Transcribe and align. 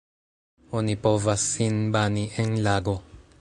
Oni 0.79 0.95
povas 1.03 1.45
sin 1.51 1.77
bani 1.97 2.25
en 2.45 2.57
lago. 2.71 2.97